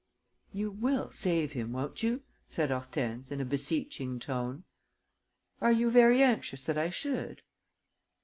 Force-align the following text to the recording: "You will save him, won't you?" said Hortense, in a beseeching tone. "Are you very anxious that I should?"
"You 0.51 0.71
will 0.71 1.11
save 1.11 1.51
him, 1.51 1.73
won't 1.73 2.01
you?" 2.01 2.23
said 2.47 2.71
Hortense, 2.71 3.31
in 3.31 3.39
a 3.39 3.45
beseeching 3.45 4.17
tone. 4.17 4.63
"Are 5.61 5.71
you 5.71 5.91
very 5.91 6.23
anxious 6.23 6.63
that 6.63 6.75
I 6.75 6.89
should?" 6.89 7.43